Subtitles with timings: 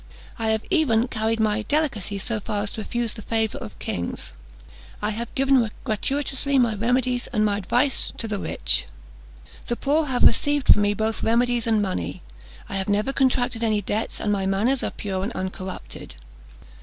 [0.39, 4.33] I have even carried my delicacy so far as to refuse the favours of kings.
[4.99, 8.87] I have given gratuitously my remedies and my advice to the rich;
[9.67, 12.23] the poor have received from me both remedies and money.
[12.67, 16.15] I have never contracted any debts, and my manners are pure and uncorrupted."